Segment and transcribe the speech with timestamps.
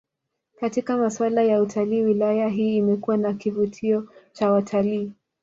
[0.59, 5.11] Katika maswala ya utalii wilaya hii imekuwa na kivutio cha watalii